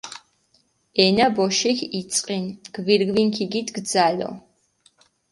ენა 1.03 1.27
ბოშიქ 1.35 1.79
იწყინჷ, 1.99 2.49
გირგვინი 2.85 3.31
ქიგიდგჷ 3.35 3.81
ძალო. 3.91 4.29